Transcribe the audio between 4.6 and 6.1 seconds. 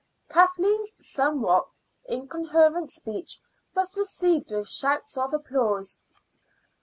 shouts of applause.